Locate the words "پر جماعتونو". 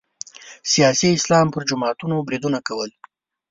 1.53-2.15